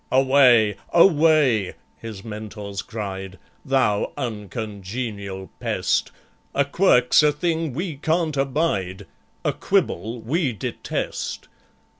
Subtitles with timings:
[0.11, 6.11] "Away, away!" his Mentors cried, "Thou uncongenial pest!
[6.55, 9.05] A quirk's a thing we can't abide,
[9.45, 11.47] A quibble we detest!